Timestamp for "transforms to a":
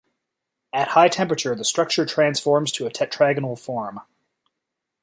2.07-2.89